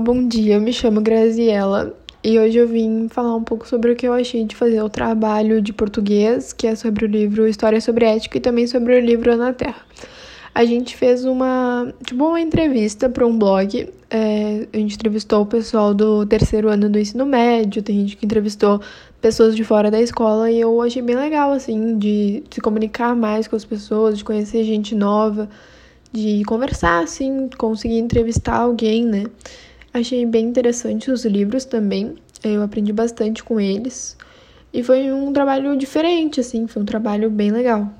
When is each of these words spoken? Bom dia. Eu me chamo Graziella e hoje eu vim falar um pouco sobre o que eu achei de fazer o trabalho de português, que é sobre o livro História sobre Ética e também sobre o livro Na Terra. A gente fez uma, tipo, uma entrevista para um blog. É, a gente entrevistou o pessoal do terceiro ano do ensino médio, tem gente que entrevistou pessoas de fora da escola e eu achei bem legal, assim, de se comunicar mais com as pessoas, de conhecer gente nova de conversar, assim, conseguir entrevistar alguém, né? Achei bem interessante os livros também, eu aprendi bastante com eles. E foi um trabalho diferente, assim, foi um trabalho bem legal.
Bom 0.00 0.26
dia. 0.26 0.54
Eu 0.54 0.60
me 0.60 0.72
chamo 0.72 1.00
Graziella 1.00 1.94
e 2.24 2.38
hoje 2.38 2.58
eu 2.58 2.68
vim 2.68 3.08
falar 3.08 3.34
um 3.36 3.42
pouco 3.42 3.68
sobre 3.68 3.92
o 3.92 3.96
que 3.96 4.06
eu 4.06 4.12
achei 4.12 4.44
de 4.44 4.56
fazer 4.56 4.80
o 4.82 4.88
trabalho 4.88 5.60
de 5.60 5.72
português, 5.72 6.52
que 6.52 6.66
é 6.66 6.74
sobre 6.74 7.04
o 7.04 7.08
livro 7.08 7.46
História 7.46 7.80
sobre 7.80 8.04
Ética 8.04 8.38
e 8.38 8.40
também 8.40 8.66
sobre 8.66 8.96
o 8.96 9.00
livro 9.00 9.36
Na 9.36 9.52
Terra. 9.52 9.82
A 10.54 10.64
gente 10.64 10.96
fez 10.96 11.24
uma, 11.24 11.92
tipo, 12.06 12.24
uma 12.24 12.40
entrevista 12.40 13.08
para 13.08 13.26
um 13.26 13.38
blog. 13.38 13.88
É, 14.10 14.68
a 14.72 14.76
gente 14.76 14.94
entrevistou 14.94 15.42
o 15.42 15.46
pessoal 15.46 15.92
do 15.94 16.26
terceiro 16.26 16.68
ano 16.68 16.88
do 16.88 16.98
ensino 16.98 17.24
médio, 17.24 17.82
tem 17.82 18.00
gente 18.00 18.16
que 18.16 18.26
entrevistou 18.26 18.80
pessoas 19.20 19.56
de 19.56 19.64
fora 19.64 19.90
da 19.90 20.00
escola 20.00 20.50
e 20.50 20.60
eu 20.60 20.80
achei 20.82 21.02
bem 21.02 21.16
legal, 21.16 21.52
assim, 21.52 21.98
de 21.98 22.42
se 22.50 22.60
comunicar 22.60 23.16
mais 23.16 23.48
com 23.48 23.56
as 23.56 23.64
pessoas, 23.64 24.18
de 24.18 24.24
conhecer 24.24 24.64
gente 24.64 24.94
nova 24.94 25.48
de 26.12 26.44
conversar, 26.44 27.02
assim, 27.02 27.48
conseguir 27.56 27.98
entrevistar 27.98 28.56
alguém, 28.56 29.04
né? 29.04 29.24
Achei 29.94 30.24
bem 30.24 30.46
interessante 30.46 31.10
os 31.10 31.24
livros 31.26 31.66
também, 31.66 32.14
eu 32.42 32.62
aprendi 32.62 32.92
bastante 32.92 33.44
com 33.44 33.60
eles. 33.60 34.16
E 34.72 34.82
foi 34.82 35.12
um 35.12 35.32
trabalho 35.32 35.76
diferente, 35.76 36.40
assim, 36.40 36.66
foi 36.66 36.80
um 36.80 36.86
trabalho 36.86 37.30
bem 37.30 37.50
legal. 37.50 37.92